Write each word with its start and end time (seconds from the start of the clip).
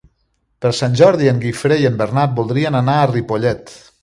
Per 0.65 0.71
Sant 0.77 0.95
Jordi 1.01 1.29
en 1.33 1.43
Guifré 1.45 1.77
i 1.83 1.87
en 1.93 2.01
Bernat 2.01 2.35
voldrien 2.41 2.79
anar 2.85 2.97
a 3.03 3.07
Ripollet. 3.15 3.77